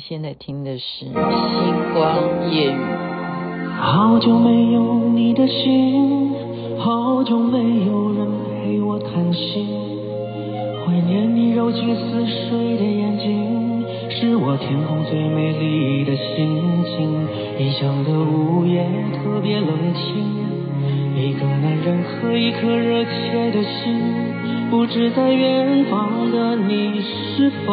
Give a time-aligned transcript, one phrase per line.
[0.00, 1.14] 现在听的是《星
[1.94, 2.74] 光夜语》。
[3.78, 6.32] 好久没有你的心，
[6.78, 8.26] 好久没有人
[8.62, 9.66] 陪我谈心。
[10.84, 17.28] 怀念你柔情似水的眼睛，是我天空最美丽的心情。
[17.58, 18.84] 异乡的午夜
[19.14, 20.24] 特别冷清，
[21.16, 24.00] 一个男人和一颗热切的心。
[24.70, 27.72] 不知在远方的你是否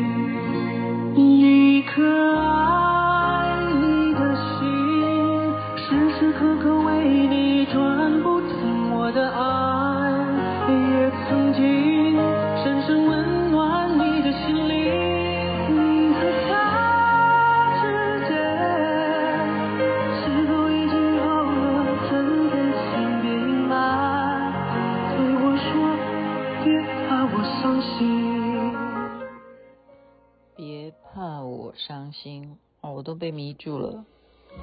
[32.81, 34.05] 哦，我都被迷住了，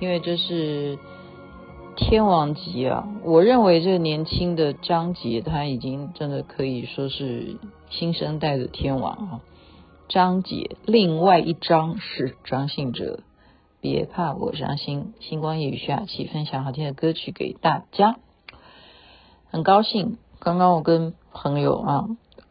[0.01, 0.99] 因为这是
[1.97, 3.09] 天王级啊！
[3.23, 7.59] 我认为这个年轻的张杰，他已经真的可以说是
[7.91, 9.41] 新生代的天王啊。
[10.09, 13.21] 张杰，另外一张是张信哲，
[13.81, 15.15] 别怕我伤心。
[15.21, 18.17] 星光夜雨徐雅琪分享好听的歌曲给大家，
[19.51, 20.19] 很高兴。
[20.41, 22.09] 刚刚我跟朋友啊。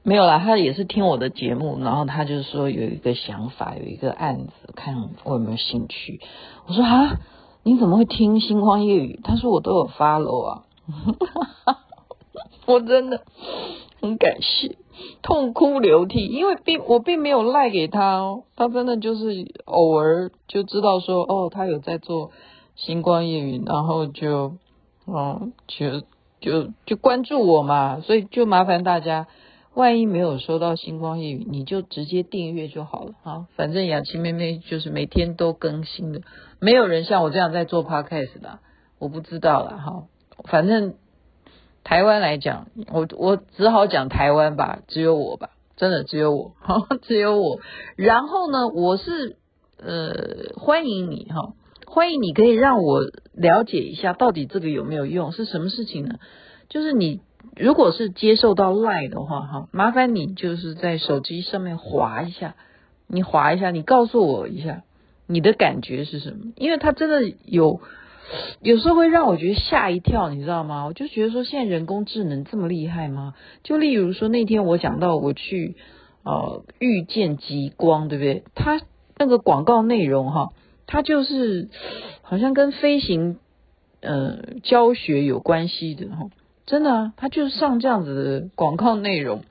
[0.08, 6.22] 没有啦，他也是听我的节目，然后他就是说有一个想法，有一个案子，看我有没有兴趣。
[6.66, 7.20] 我说啊，
[7.64, 9.20] 你怎么会听星光夜语？
[9.22, 10.64] 他说我都有 follow 啊，
[12.66, 13.22] 我真的
[14.02, 14.78] 很感谢，
[15.22, 22.32] 痛哭流涕，因为并我并没有赖给他哦，他真的就是偶尔就知道说哦，他有在做
[22.78, 24.54] 星光夜语，然后就
[25.06, 26.00] 嗯就
[26.40, 29.28] 就就关注我嘛，所以就麻烦大家。
[29.78, 33.46] 万一没有收到星光夜雨，你就直接订阅就好了啊！
[33.56, 36.22] 反正雅琪妹妹就是每天都更新的，
[36.60, 38.58] 没有人像我这样在做 podcast 的，
[38.98, 40.06] 我不知道了哈。
[40.46, 40.96] 反正
[41.84, 46.56] 台湾来讲，我我只好讲台湾吧，只有我吧，真的只有我，
[47.04, 47.60] 只有我。
[47.96, 49.36] 然后呢，我是
[49.78, 51.54] 呃欢迎你哈，
[51.86, 53.02] 欢迎你可以让我
[53.32, 56.16] 了解一下到底这个有没有用，是什么事情呢？
[56.68, 57.22] 就是你。
[57.56, 62.56] 如果是接受到 lie 的话，哈，麻烦你就是在手机上面划一下，
[63.08, 64.84] 你划一下，你告诉我一下
[65.28, 66.54] 你的感觉是什么？
[66.56, 67.82] 因为它真的有，
[68.62, 70.86] 有时候会让我觉得吓一跳，你知道吗？
[70.86, 73.34] 我就觉得说，现在人工智能这么厉害吗？
[73.64, 75.76] 就例如说那天我讲到我去
[76.24, 78.44] 呃遇见极光，对不对？
[78.56, 78.82] 它
[79.18, 80.50] 那个广告内容哈，
[80.86, 81.70] 它就是
[82.22, 83.38] 好像跟飞行
[84.02, 86.30] 呃教学有关系的哈。
[86.68, 89.44] 真的啊，他就是上这样子的广告内容，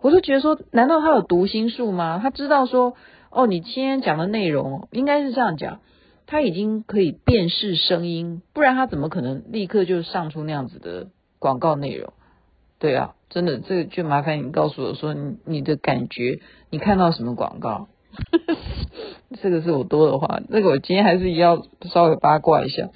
[0.00, 2.20] 我就觉得说，难道他有读心术吗？
[2.22, 2.94] 他知道说，
[3.30, 5.80] 哦，你今天讲的内容应该是这样讲，
[6.24, 11.08] 他已经可以辨识声音，不然他怎么可能立刻就上出那样子的
[11.40, 12.12] 广告内容？
[12.78, 16.38] 对啊，真的，这个就麻烦你告诉我说你，你的感觉，
[16.70, 17.88] 你看到什么广告？
[19.42, 22.88] 这个是我多的话，这个我今天还是要稍微八卦一下，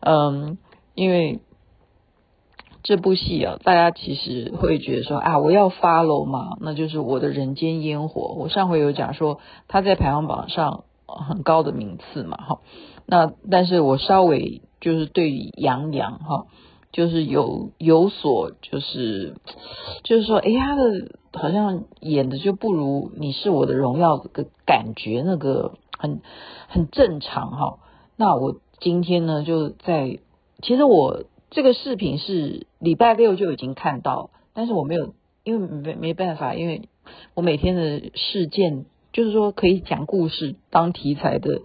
[0.00, 0.58] 嗯，
[0.96, 1.38] 因为。
[2.88, 8.34] 这部戏啊，大家其实会觉得说啊，我要 follow 嘛，那就是我的人间烟火。
[8.38, 12.60] 我上回有讲说他在排行榜上很高的名次嘛，哈。
[13.04, 16.46] 那但是我稍微就是对杨洋哈，
[16.90, 19.34] 就是有有所就是
[20.02, 26.22] 就是说，哎呀，他的好像演的就不如你是我的荣耀的感觉，那个很
[26.68, 27.80] 很正常哈。
[28.16, 30.20] 那我今天呢，就在
[30.62, 31.24] 其实我。
[31.50, 35.14] 这个视频是礼拜六就已经看到，但是我没有，
[35.44, 36.88] 因为没没办法，因为
[37.34, 38.84] 我每天的事件
[39.14, 41.62] 就是说可以讲故事当题材的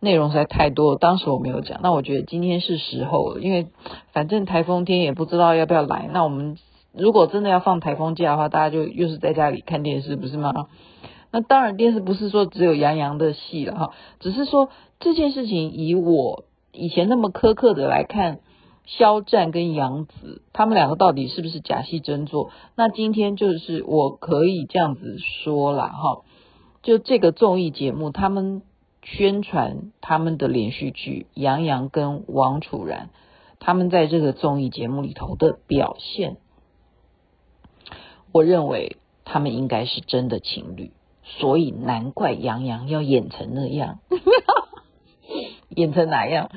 [0.00, 1.80] 内容实在太多，当时我没有讲。
[1.82, 3.66] 那我觉得今天是时候了，因为
[4.12, 6.08] 反正台风天也不知道要不要来。
[6.10, 6.56] 那我们
[6.92, 10.52] 如果真的要放台风假的话，大家就又是在家里看电视，不是吗？
[11.30, 18.38] 那当然电视不是说只有杨洋的戏了哈，只是说这件事情以我以前那么苛刻的来看。
[18.86, 22.50] 肖战跟杨紫，他们两个到底是不是假戏真做？
[22.76, 26.22] 那今天就是我可以这样子说了哈，
[26.82, 28.62] 就这个综艺节目，他们
[29.02, 33.10] 宣传他们的连续剧，杨洋跟王楚然
[33.58, 36.36] 他们在这个综艺节目里头的表现，
[38.32, 40.92] 我认为他们应该是真的情侣，
[41.24, 43.98] 所以难怪杨洋要演成那样，
[45.70, 46.50] 演成哪样？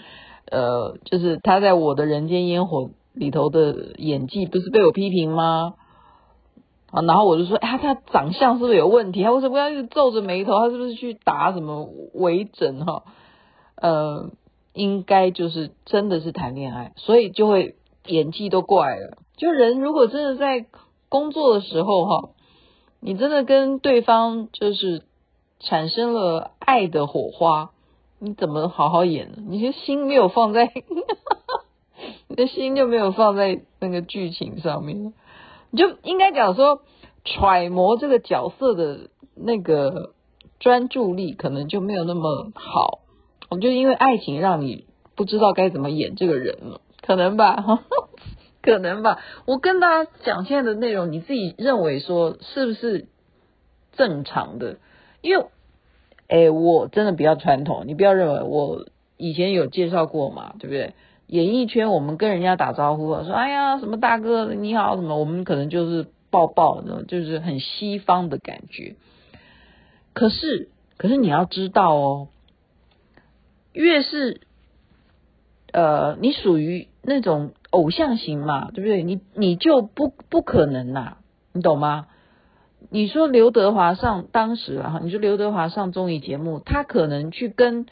[0.51, 5.75] 呃，就是他在我的人间烟火里头的演技，不是被我批评吗？
[6.91, 9.23] 啊，然后我就说，哎，他长相是不是有问题？
[9.23, 10.57] 他为什么要一直皱着眉头？
[10.57, 12.83] 他是不是去打什么微整？
[12.83, 13.03] 哈，
[13.75, 14.31] 呃，
[14.73, 17.75] 应该就是真的是谈恋爱，所以就会
[18.07, 19.19] 演技都怪了。
[19.37, 20.65] 就人如果真的在
[21.09, 22.29] 工作的时候，哈，
[22.99, 25.03] 你真的跟对方就是
[25.59, 27.69] 产生了爱的火花，
[28.19, 29.37] 你怎么好好演呢？
[29.47, 30.71] 你的心没有放在，
[32.27, 35.13] 你的心就没有放在那个剧情上面。
[35.71, 36.81] 你就应该讲说，
[37.23, 40.13] 揣摩这个角色的那个
[40.59, 42.99] 专注力可能就没有那么好。
[43.49, 44.85] 我就因为爱情让你
[45.15, 47.79] 不知道该怎么演这个人了，可能吧，
[48.61, 49.19] 可能吧。
[49.45, 53.07] 我跟大家讲现在的内容，你自己认为说是不是
[53.93, 54.77] 正常的？
[55.21, 55.45] 因为，
[56.29, 58.85] 哎，我真的比较传统，你不要认为我
[59.17, 60.93] 以前有介绍过嘛，对不对？
[61.27, 68.95] 演艺圈，我们跟人家打招呼，说哎呀，什么大哥你好，什么我们可能就是抱抱，就是很西方的感觉。
[70.13, 72.27] 可是，可是你要知道哦，
[73.73, 74.41] 越是
[75.71, 79.03] 呃，你属于那种偶像型嘛，对不对？
[79.03, 81.17] 你你就不不可能呐、
[81.53, 82.07] 你懂吗？
[82.89, 87.85] 你说刘德华上当时啊，你说刘德华上综艺节目，他可能去跟。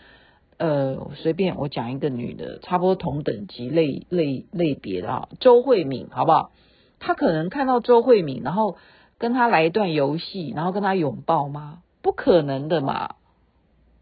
[0.59, 6.49] 呃，随便我讲一个女的，差不多同等级类类类别的啊，周慧敏，好不好？
[6.97, 8.75] 他可能看到周慧敏，然后
[9.19, 11.83] 跟他来一段游戏，然后跟他拥抱吗？
[12.01, 13.17] 不可能的嘛！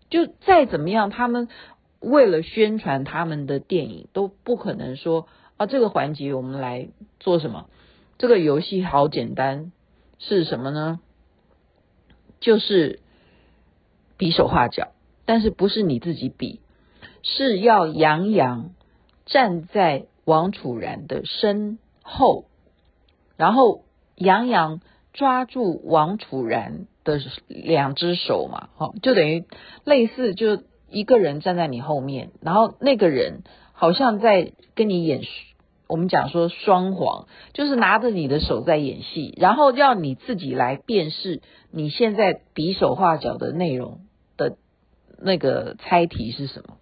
[0.10, 1.50] 就再怎么样，他们
[2.00, 5.28] 为了宣传他们的电影，都不可能说
[5.58, 6.88] 啊，这个环节我们来
[7.20, 7.66] 做什么？
[8.18, 9.74] 这个游戏好简单，
[10.28, 11.00] 是什么呢？
[12.40, 13.00] 就是
[14.18, 14.92] 比手画脚。
[15.28, 16.60] 但是不是你自己比，
[17.24, 18.70] 是要杨洋
[19.26, 22.46] 站在王楚然的身后，
[23.36, 23.86] 然后
[24.16, 24.82] 杨洋
[25.14, 29.46] 抓住王楚然的两只手嘛，好，就等于
[29.84, 33.42] 类似就一个人站在你后面，然后那个人
[33.74, 35.24] 好像在跟你演，
[35.88, 41.42] 我们讲说双簧，就是拿着你的手在演戏，然后要你自己来辨识
[41.72, 44.00] 你现在比手画脚的内容
[44.38, 44.58] 的。
[45.18, 46.76] 那个猜题是什么？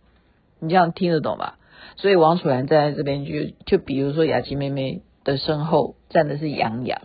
[0.60, 1.60] 你这样听得懂吧？
[1.98, 3.32] 所以王楚然站在这边，就
[3.68, 7.00] 就比如说雅琪妹妹的身后站的是杨洋，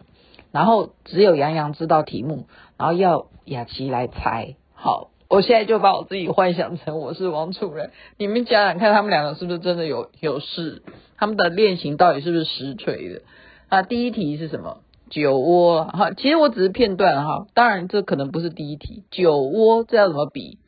[0.53, 2.47] 然后只有杨洋知道题目，
[2.79, 4.56] 然后要雅琪来猜。
[4.73, 10.83] 好，我现在就把我自己幻想成我是王楚然，你们讲讲看，他们两个是不是真的有有事？
[11.19, 13.21] 他们的恋情到底是不是实锤的？
[13.69, 14.79] 啊，第一题是什么？
[15.11, 19.05] 酒窝哈，其实我只是片段哈，当然这可能不是第一题。
[19.11, 20.59] 酒窝这要怎么比？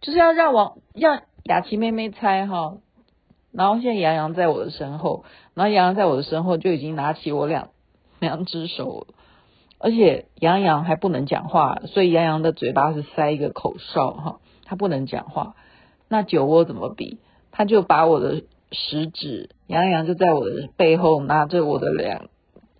[0.00, 2.78] 就是要让王让雅琪妹妹猜哈，
[3.52, 7.68] 然后现在杨洋在我的身后，然后杨洋在我的身后就已经拿起我两
[8.20, 9.06] 两只手，
[9.82, 15.56] 而且杨洋还不能讲话，所以杨洋的嘴巴是塞一个口哨哈，他不能讲话。
[16.08, 17.18] 那酒窝怎么比？
[17.50, 22.26] 他就把我的食指，杨洋就在我的背后拿着我的两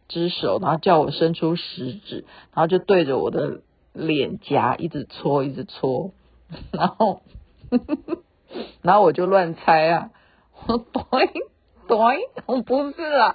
[0.08, 2.24] 只手，然后叫我伸出食指，
[2.54, 3.62] 然后就对着我的
[3.92, 6.12] 脸颊一直搓，一直搓。
[6.70, 7.22] 然后，
[8.80, 10.10] 然后我就乱猜啊，
[10.68, 11.26] 我 对
[11.88, 11.98] 对，
[12.46, 13.34] 我不是啊，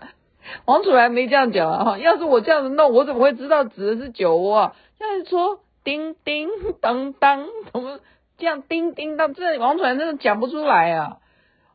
[0.65, 4.75] 王楚然没这样讲啊哈，要是我这样子弄，我怎么会知道指的是酒窝啊？
[4.97, 6.49] 现在说叮叮
[6.81, 7.99] 当当，怎么
[8.37, 9.33] 这样叮叮当？
[9.33, 11.17] 这王楚然真的讲不出来啊。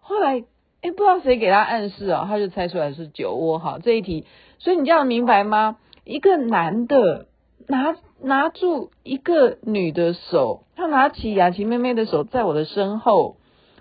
[0.01, 0.45] 后来，
[0.83, 3.79] 哎，不知道谁给他暗示啊，他就猜出来是酒窝哈。
[3.83, 4.27] 这一题，
[4.59, 5.77] 所以你这样明白吗？
[6.05, 7.27] 一个男的。
[7.69, 13.37] 拿拿住一个女的手，他拿起雅琪妹妹的手，在我的身后，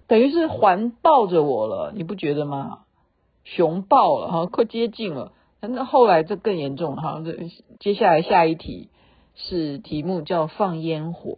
[0.07, 2.81] 等于是环抱着我了，你不觉得吗？
[3.43, 5.31] 熊抱了哈，快接近了。
[5.62, 7.38] 那后来这更严重了哈，这
[7.79, 8.89] 接下来下一题
[9.36, 11.38] 是题目叫放烟火，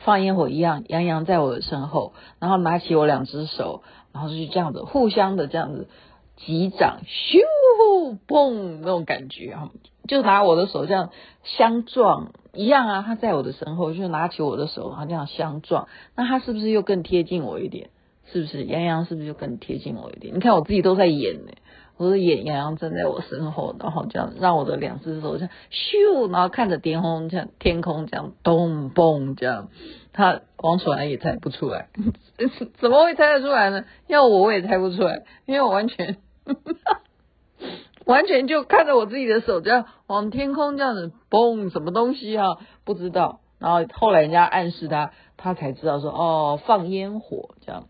[0.00, 3.82] 放烟火一样，杨洋在我的身后，然后拿起我两只手，
[4.12, 5.88] 然后就这样子互相的这样子
[6.36, 9.70] 击掌，咻嘣那种感觉哈。
[10.08, 11.10] 就拿我的手这样
[11.42, 17.90] 相撞一样啊，他在我的身后，就拿起我的手，然后这样相撞，那他是不是又更贴近我一点？
[18.32, 20.34] 是不是杨洋是不是就更贴近我一点？
[20.34, 21.52] 你看我自己都在演呢，
[21.96, 29.68] 我是演杨洋站在我身后，然后这样让我的两只手像咻，然后看着天空像天空这样咚嘣这样，
[30.12, 31.88] 他王楚然也猜不出来，
[32.80, 33.84] 怎么会猜得出来呢？
[34.08, 36.16] 要我我也猜不出来，因为我完全
[38.06, 42.58] 完全就看着我自己的手这样往天空这样子嘣，什么东西啊？
[42.84, 43.40] 不知道。
[43.58, 47.86] 然后后来人家暗示他，他才知道说哦，放烟火这样。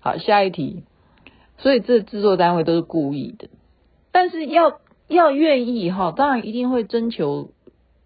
[0.00, 0.84] 好，下一题。
[1.58, 3.48] 所以这制作单位都是故意的，
[4.12, 4.78] 但是要
[5.08, 7.50] 要愿意哈，当然一定会征求，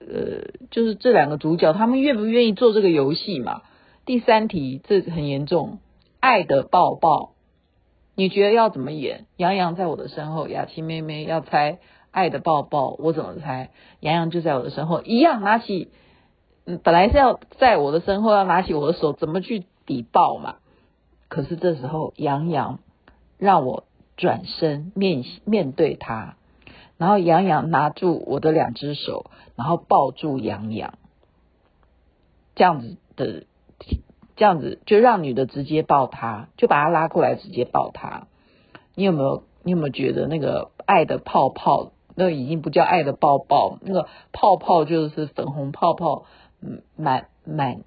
[0.01, 3.61] 呃，就是这两个主角他们愿不愿意做这个游戏嘛。
[4.07, 5.81] 第三题，这很严重，
[6.19, 7.35] 爱的抱抱，
[8.17, 9.27] 你觉得要怎么演？
[9.37, 11.79] 杨洋在我的身后，雅琪妹妹要猜
[12.11, 13.71] 爱的抱抱，我怎么猜？
[14.01, 15.91] 杨洋就在我的身后，一样拿起，
[16.65, 20.57] 嗯，本来是要在我的身后要拿起我的手，怎么去抵抱嘛？
[21.33, 22.79] 可是这时候杨洋。
[23.39, 23.83] 让我
[24.17, 26.37] 转身面面对他，
[26.97, 30.95] 然后杨洋拿住我的两只手，然后抱住杨洋，
[32.55, 33.43] 这样子的，
[34.37, 38.29] 这样子就让女的直接抱他，就把他拉过来直接抱他。
[38.95, 39.43] 你有没有？
[39.65, 46.27] 你有没有觉得那个爱的泡泡，那已经不叫爱的抱抱，那个泡泡就是粉红泡泡，
[46.97, 47.83] 满满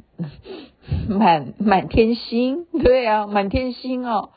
[1.07, 4.31] 满满天星，对啊，满天星哦。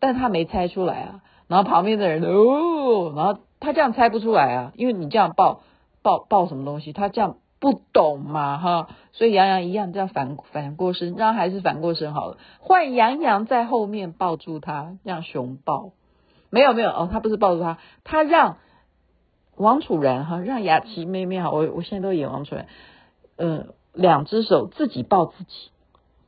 [0.00, 5.62] 但他没猜出来啊，然后旁边的人哦，然后他这样猜不出来啊，因为你这样抱
[6.02, 15.92] 抱抱什么东西，他这样不懂嘛哈，所以杨洋一样这样反反过身，让还是反过身好了，换杨洋在后面抱住他，这样熊抱，
[16.50, 18.58] 没有没有哦，他不是抱住他，他让
[19.56, 22.66] 王楚然哈，让雅琪妹妹哈，我我现在都演王楚然，
[23.38, 25.70] 嗯，两只手自己抱自己，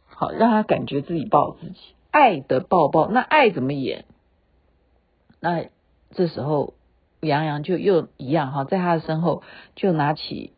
[0.07, 1.77] 好让他感觉自己抱自己。
[2.11, 4.07] 爱的抱抱，那爱怎么演？
[5.41, 5.67] 那
[6.13, 6.73] 这时候
[7.21, 9.43] 杨洋就又一样哈，在他的身后
[9.75, 10.53] 就拿起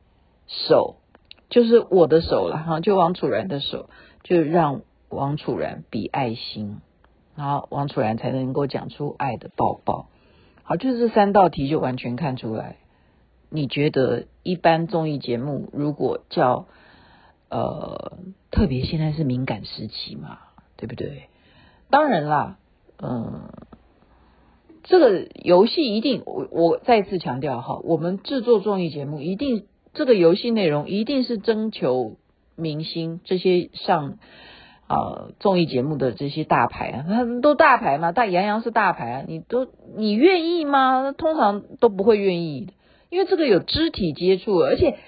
[0.47, 0.97] 手，
[1.51, 3.91] 就是我的手了哈，就王楚然的手，
[4.23, 6.81] 就让王楚然比爱心，
[7.35, 10.07] 然后王楚然才能够讲出爱的抱抱。
[10.63, 12.77] 好，就是这三道题就完全看出来。
[13.51, 16.67] 你觉得一般综艺节目如果叫
[17.51, 18.19] 呃，
[18.51, 20.39] 特别现在是敏感时期嘛，
[20.77, 21.29] 对不对？
[21.91, 22.59] 当然啦，
[23.03, 23.49] 嗯，
[24.83, 29.65] 这个游戏一定，我我再次强调哈，我们制作综艺节目一定
[29.95, 32.17] 这个游戏内容一定是征求
[32.57, 34.19] 明星这些上
[34.87, 41.13] 啊、呃、综艺节目的这些大牌啊，他们都大牌嘛，大杨洋是大牌啊，你都你愿意吗？
[41.17, 42.73] 通常都不会愿意的，
[43.09, 44.99] 因为这个有肢体接触，而且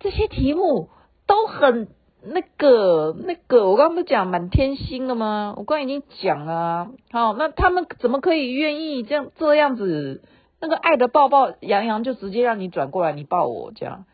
[0.00, 0.88] 这些题目
[1.26, 1.88] 都很。
[2.26, 5.52] 那个那个，我刚刚不讲满天星了吗？
[5.58, 6.90] 我刚刚已经讲了啊。
[7.12, 10.22] 好，那他们怎么可以愿意这样这样子？
[10.58, 14.06] 那个爱的抱抱，杨洋就直接让你转过来，你抱我这样。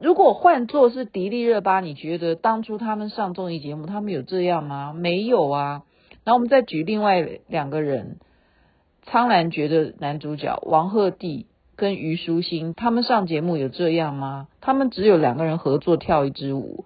[0.00, 4.92] 如果换作是迪丽热巴，你觉得当初他们上综艺节目，他们有这样吗？
[4.92, 5.84] 没有啊。
[6.24, 8.18] 然后我们再举另外两个人，
[9.04, 11.46] 苍兰诀的男主角王鹤棣
[11.78, 14.48] 跟虞书欣，他们上节目有这样吗？
[14.60, 16.84] 他们只有两个人合作跳一支舞。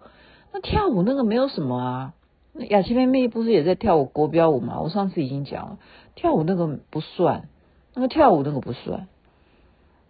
[0.52, 2.14] 那跳舞那个没有什么啊，
[2.52, 4.82] 那雅琪妹妹不是也在跳舞国标舞吗？
[4.82, 5.78] 我上次已经讲了，
[6.14, 7.48] 跳舞那个不算，
[7.94, 9.08] 那个跳舞那个不算。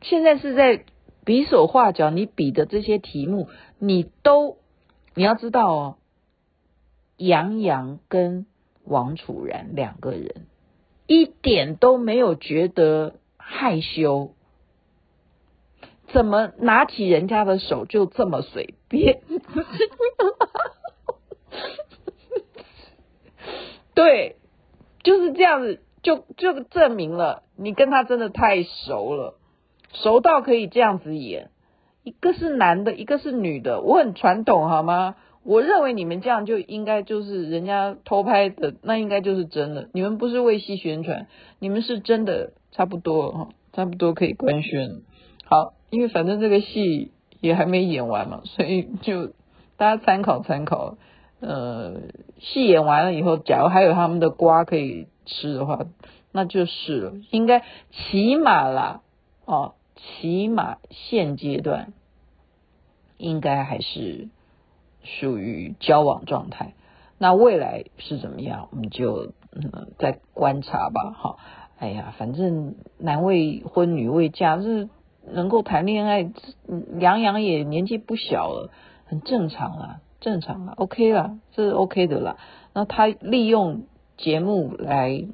[0.01, 0.85] 现在是在
[1.25, 3.47] 比手画脚，你比的这些题目，
[3.79, 4.57] 你都
[5.15, 5.97] 你要知道哦，
[7.17, 8.47] 杨洋跟
[8.85, 10.47] 王楚然两个人
[11.07, 14.33] 一点都没有觉得害羞。
[16.13, 19.21] 怎么拿起人家的手就这么随便？
[23.95, 24.37] 对，
[25.03, 29.39] 就是这样子，就就证明了你跟他真的太熟了，
[29.93, 31.51] 熟到可以这样子演。
[32.03, 35.17] 一个是男的，一个是女的，我很传统好吗？
[35.45, 39.89] 我认为你们这样就应该就是人家偷拍的，那应该就是真的。
[39.93, 41.27] 你们不是为戏宣传，
[41.59, 45.03] 你们是真的差不多哈，差不多可以官宣。
[45.45, 45.75] 好。
[45.93, 49.27] 因为反正这个戏也还没演完嘛， 所以就
[49.77, 50.97] 大家参考参考。
[51.41, 52.01] 呃，
[52.39, 55.85] 戏演完了以后，假如还有他们的瓜可以吃的话，
[56.33, 57.13] 那就是了。
[57.31, 59.03] 应该起码啦，
[59.45, 61.93] 哦，起码现阶段
[63.19, 64.29] 应该还是
[65.03, 66.73] 属于交往状态。
[67.19, 71.11] 那未来是怎么样，我们就嗯再观察吧。
[71.11, 71.37] 哈，
[71.79, 74.89] 哎呀，反正男未婚女未嫁是。
[75.31, 76.31] 能够谈恋爱，
[76.99, 78.71] 杨洋也年纪不小了，
[79.05, 82.37] 很正常啊，正常啊，OK 啦，这是 OK 的啦。
[82.75, 83.83] 那他利用
[84.17, 85.25] 节目来，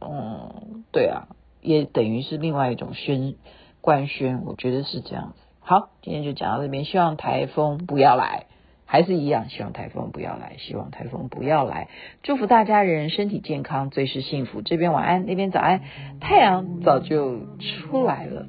[0.00, 1.28] 嗯，对啊，
[1.60, 3.34] 也等于是另外一种宣
[3.80, 5.42] 官宣，我觉得是这样子。
[5.60, 8.46] 好，今天就讲到这边，希望台风不要来，
[8.86, 11.88] 还是一样，希望台风不要来，希望台风不要来，
[12.22, 14.62] 祝福大家人身体健康，最是幸福。
[14.62, 15.82] 这边晚安，那边早安，
[16.20, 17.40] 太阳早就
[17.88, 18.46] 出来了。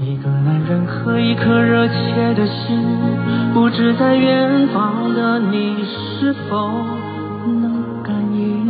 [0.00, 2.78] 一个男人和一颗热切的心，
[3.52, 6.70] 不知在远方的你是否
[7.46, 8.64] 能感应？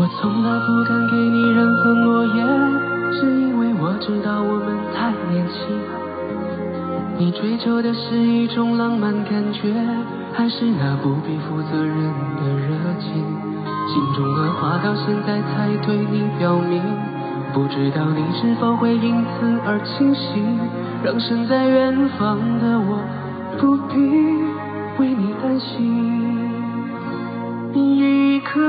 [0.00, 2.46] 我从来不敢给你任何诺言，
[3.12, 5.68] 是因为我知道我们太年轻。
[7.18, 9.74] 你追求的是一种浪漫感觉，
[10.32, 11.94] 还是那不必负责任
[12.40, 13.12] 的热情？
[13.88, 16.80] 心中的话到现在才对你表明。
[17.58, 20.60] 不知道你是否会因此而清醒，
[21.02, 23.00] 让身在远方的我
[23.58, 23.96] 不必
[25.02, 26.38] 为你担心。
[27.74, 28.60] 一颗